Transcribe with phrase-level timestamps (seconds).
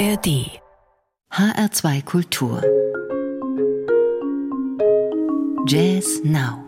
[0.00, 0.48] ARD
[1.30, 2.62] HR2 Kultur
[5.66, 6.64] Jazz Now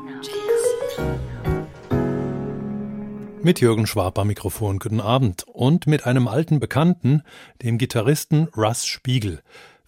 [3.40, 5.44] Mit Jürgen Schwab am Mikrofon, guten Abend.
[5.48, 7.22] Und mit einem alten Bekannten,
[7.62, 9.40] dem Gitarristen Russ Spiegel.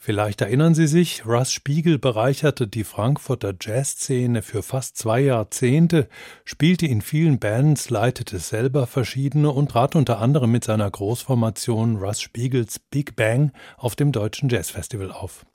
[0.04, 6.10] Vielleicht erinnern Sie sich, Russ Spiegel bereicherte die Frankfurter Jazzszene für fast zwei Jahrzehnte,
[6.44, 12.20] spielte in vielen Bands, leitete selber verschiedene und trat unter anderem mit seiner Großformation Russ
[12.20, 15.46] Spiegels Big Bang auf dem Deutschen Jazzfestival auf.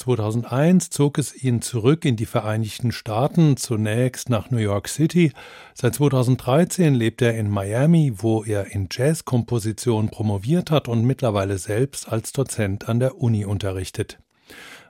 [0.00, 5.32] 2001 zog es ihn zurück in die Vereinigten Staaten, zunächst nach New York City.
[5.74, 12.10] Seit 2013 lebt er in Miami, wo er in Jazzkomposition promoviert hat und mittlerweile selbst
[12.10, 14.18] als Dozent an der Uni unterrichtet.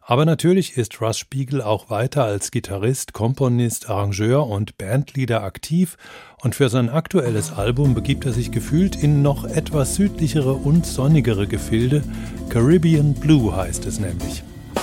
[0.03, 5.97] Aber natürlich ist Russ Spiegel auch weiter als Gitarrist, Komponist, Arrangeur und Bandleader aktiv
[6.43, 11.47] und für sein aktuelles Album begibt er sich gefühlt in noch etwas südlichere und sonnigere
[11.47, 12.03] Gefilde.
[12.49, 14.45] Caribbean Blue heißt es nämlich.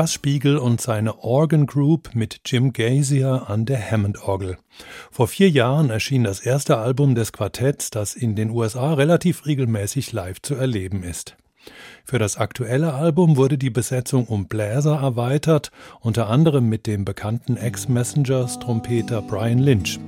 [0.00, 4.56] Russ Spiegel und seine Organ Group mit Jim Gazier an der Hammond-Orgel.
[5.10, 10.12] Vor vier Jahren erschien das erste Album des Quartetts, das in den USA relativ regelmäßig
[10.12, 11.36] live zu erleben ist.
[12.06, 15.70] Für das aktuelle Album wurde die Besetzung um Bläser erweitert,
[16.00, 20.00] unter anderem mit dem bekannten Ex-Messengers-Trompeter Brian Lynch.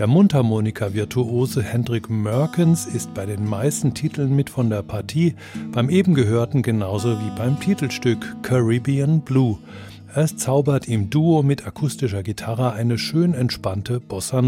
[0.00, 5.34] Der Mundharmonika-Virtuose Hendrik Merkens ist bei den meisten Titeln mit von der Partie,
[5.72, 9.58] beim eben gehörten genauso wie beim Titelstück Caribbean Blue.
[10.14, 14.40] Es zaubert im Duo mit akustischer Gitarre eine schön entspannte Bossa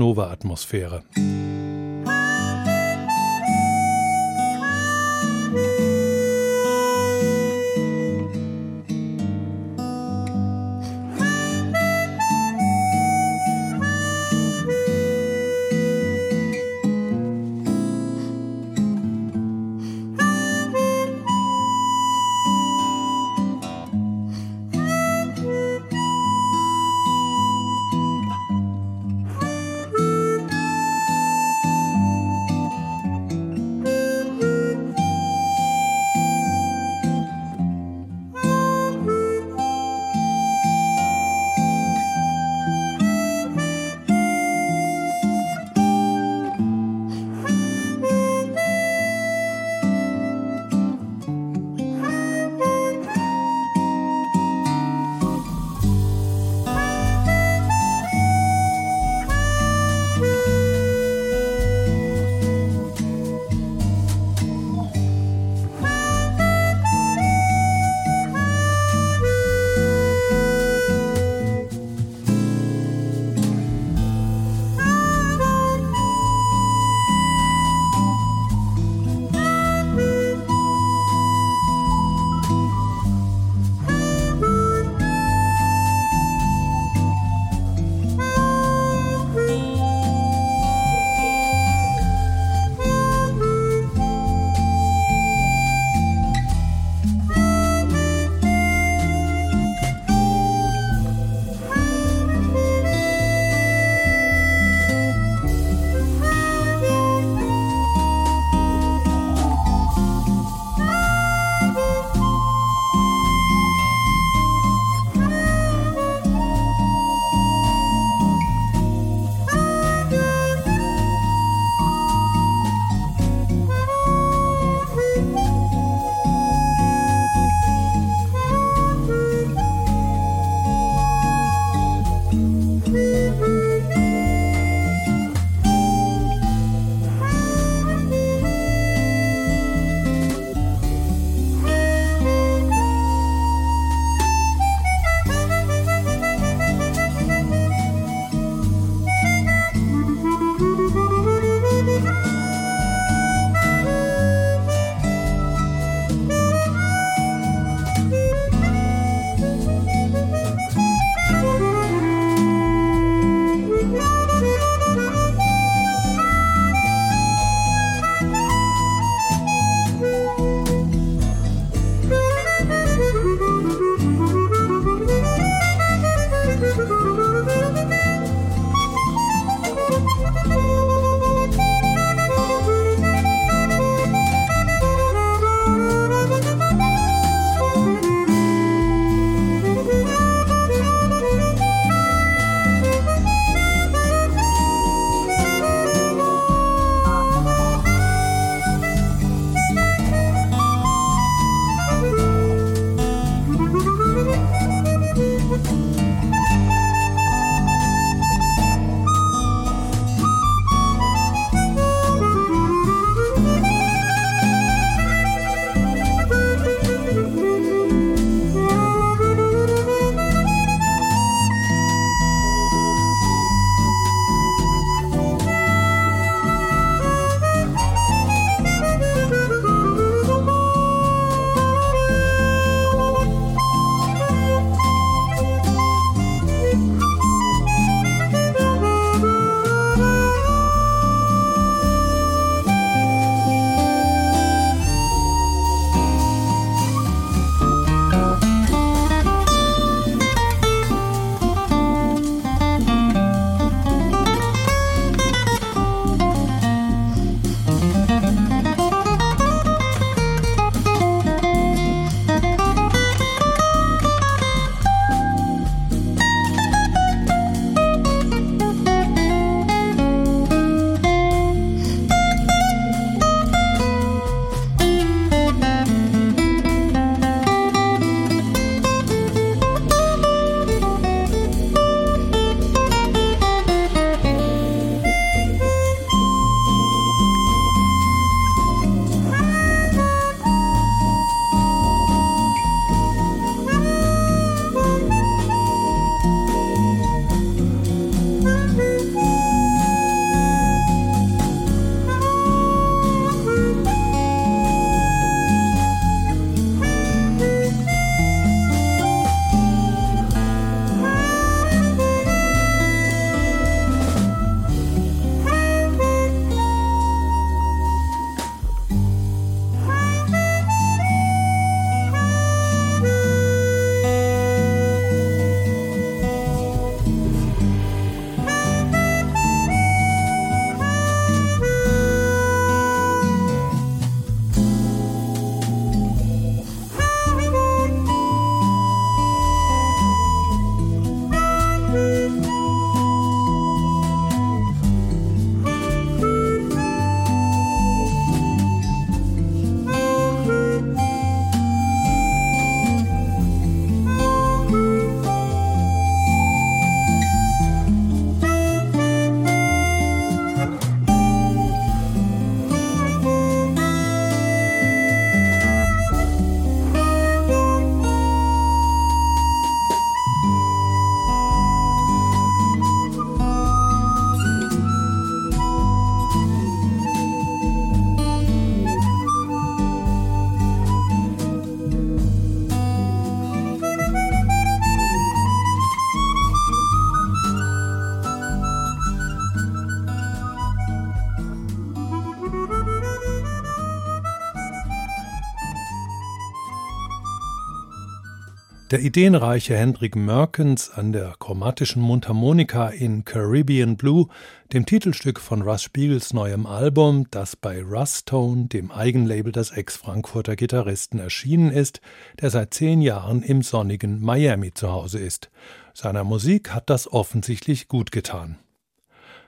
[398.93, 404.27] Der ideenreiche Hendrik Merkens an der chromatischen Mundharmonika in Caribbean Blue,
[404.75, 410.57] dem Titelstück von Russ Spiegels neuem Album, das bei Russ Tone, dem Eigenlabel des Ex-Frankfurter
[410.57, 412.03] Gitarristen, erschienen ist,
[412.43, 415.51] der seit zehn Jahren im sonnigen Miami zu Hause ist.
[415.95, 418.59] Seiner Musik hat das offensichtlich gut getan.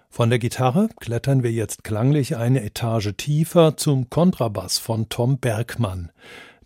[0.09, 6.13] Von der Gitarre klettern wir jetzt klanglich eine Etage tiefer zum Kontrabass von Tom Bergmann.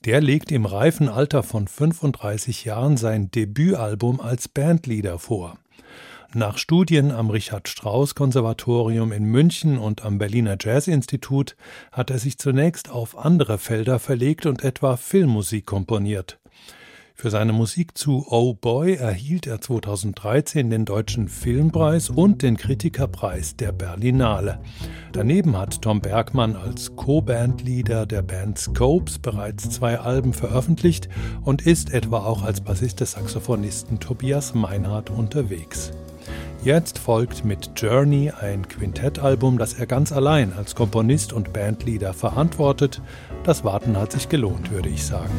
[0.04, 5.58] Der legt im reifen Alter von 35 Jahren sein Debütalbum als Bandleader vor.
[6.34, 11.56] Nach Studien am Richard Strauss Konservatorium in München und am Berliner Jazzinstitut
[11.90, 16.37] hat er sich zunächst auf andere Felder verlegt und etwa Filmmusik komponiert.
[17.20, 23.56] Für seine Musik zu Oh Boy erhielt er 2013 den Deutschen Filmpreis und den Kritikerpreis
[23.56, 24.60] der Berlinale.
[25.10, 31.08] Daneben hat Tom Bergmann als Co-Bandleader der Band Scopes bereits zwei Alben veröffentlicht
[31.42, 35.90] und ist etwa auch als Bassist des Saxophonisten Tobias Meinhardt unterwegs.
[36.62, 43.02] Jetzt folgt mit Journey ein Quintettalbum, das er ganz allein als Komponist und Bandleader verantwortet.
[43.42, 45.34] Das Warten hat sich gelohnt, würde ich sagen.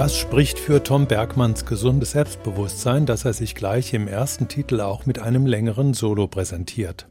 [0.00, 5.04] Das spricht für Tom Bergmanns gesundes Selbstbewusstsein, dass er sich gleich im ersten Titel auch
[5.04, 7.06] mit einem längeren Solo präsentiert.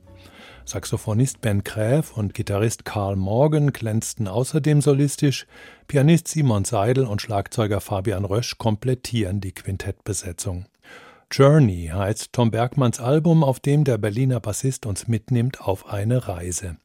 [0.66, 5.46] Saxophonist Ben Kräf und Gitarrist Carl Morgan glänzten außerdem solistisch,
[5.88, 10.66] Pianist Simon Seidel und Schlagzeuger Fabian Rösch komplettieren die Quintettbesetzung.
[11.32, 16.78] Journey heißt Tom Bergmanns Album, auf dem der Berliner Bassist uns mitnimmt auf eine Reise.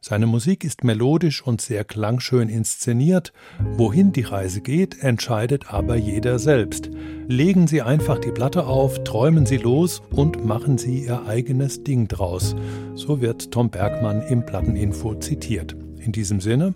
[0.00, 3.34] Seine Musik ist melodisch und sehr klangschön inszeniert.
[3.58, 6.90] Wohin die Reise geht, entscheidet aber jeder selbst.
[7.28, 12.08] Legen Sie einfach die Platte auf, träumen Sie los und machen Sie Ihr eigenes Ding
[12.08, 12.56] draus.
[12.94, 15.76] So wird Tom Bergmann im Platteninfo zitiert.
[15.98, 16.74] In diesem Sinne,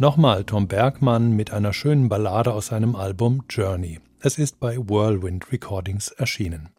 [0.00, 4.00] Nochmal Tom Bergmann mit einer schönen Ballade aus seinem Album Journey.
[4.20, 6.70] Es ist bei Whirlwind Recordings erschienen.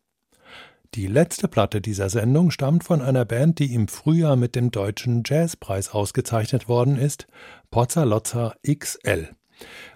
[0.96, 5.22] Die letzte Platte dieser Sendung stammt von einer Band, die im Frühjahr mit dem Deutschen
[5.24, 7.28] Jazzpreis ausgezeichnet worden ist,
[7.70, 9.30] Pozzalozza XL.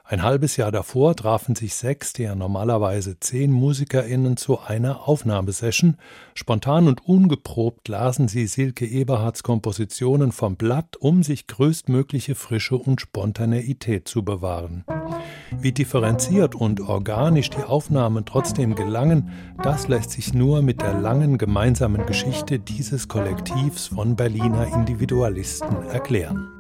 [0.08, 5.98] Ein halbes Jahr davor trafen sich sechs der normalerweise zehn MusikerInnen zu einer Aufnahmesession.
[6.36, 13.02] Spontan und ungeprobt lasen sie Silke Eberhards Kompositionen vom Blatt, um sich größtmögliche Frische und
[13.02, 14.86] Spontaneität zu bewahren.
[15.58, 19.32] Wie differenziert und organisch die Aufnahmen trotzdem gelangen,
[19.64, 26.52] das lässt sich nur mit der langen gemeinsamen Geschichte dieses Kollektivs von Berliner Individualisten erklären.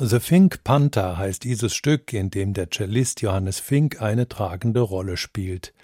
[0.00, 5.16] The Fink Panther heißt dieses Stück, in dem der Cellist Johannes Fink eine tragende Rolle
[5.16, 5.74] spielt.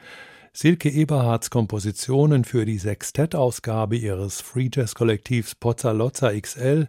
[0.53, 6.87] Silke Eberhards Kompositionen für die Sextettausgabe ihres Free Jazz Kollektivs Pozzalozza XL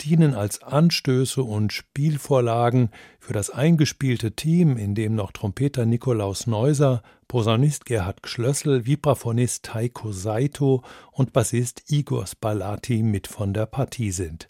[0.00, 7.04] dienen als Anstöße und Spielvorlagen für das eingespielte Team, in dem noch Trompeter Nikolaus Neuser,
[7.28, 10.82] Posaunist Gerhard Gschlössel, Vibraphonist Taiko Saito
[11.12, 14.48] und Bassist Igor Spalati mit von der Partie sind.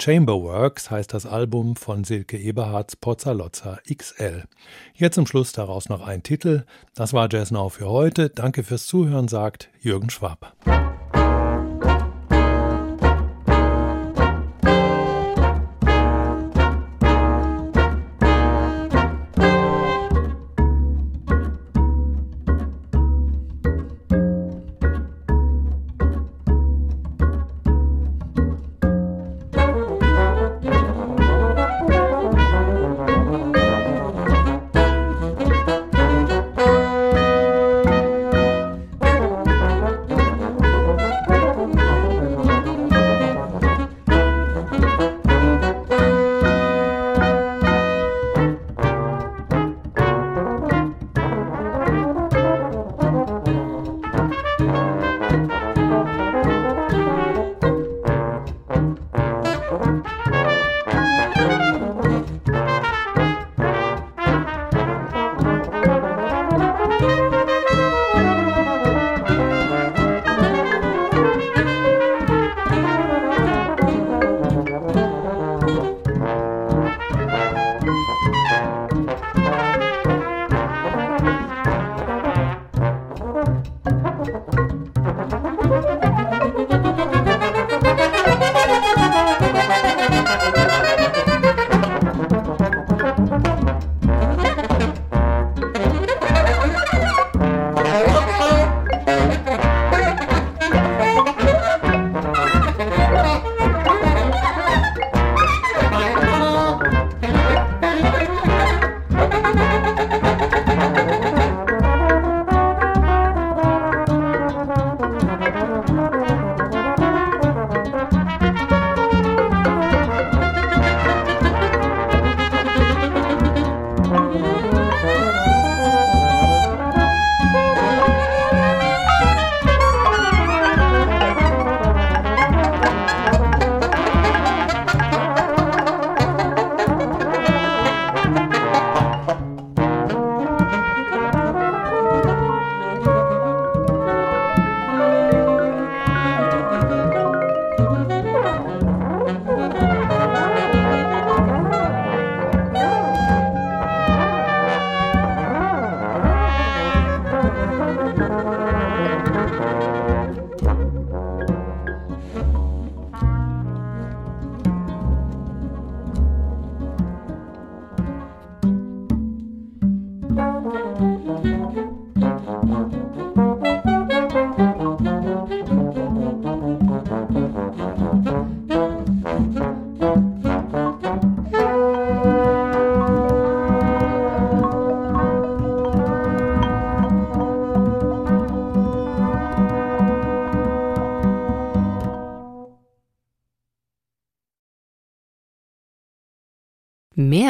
[0.00, 4.44] Chamberworks heißt das Album von Silke Eberhards Pozzalozza XL.
[4.94, 6.64] Jetzt zum Schluss daraus noch ein Titel.
[6.94, 8.30] Das war Jazz Now für heute.
[8.30, 10.54] Danke fürs Zuhören, sagt Jürgen Schwab.